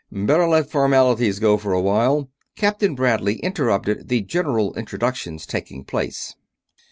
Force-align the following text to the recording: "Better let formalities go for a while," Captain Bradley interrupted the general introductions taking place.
"Better 0.11 0.47
let 0.47 0.67
formalities 0.67 1.37
go 1.37 1.57
for 1.57 1.73
a 1.73 1.79
while," 1.79 2.27
Captain 2.55 2.95
Bradley 2.95 3.35
interrupted 3.41 4.07
the 4.07 4.21
general 4.21 4.73
introductions 4.73 5.45
taking 5.45 5.83
place. 5.85 6.33